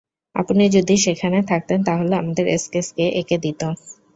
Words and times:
আপনি 0.35 0.63
যদি 0.69 0.95
সেখানে 0.97 1.39
থাকতেন 1.43 1.79
তাহলে 1.83 2.13
আমাদের 2.17 2.45
স্কেচ 2.57 2.87
কে 2.91 3.05
এঁকে 3.19 3.37
দিতো। 3.37 3.67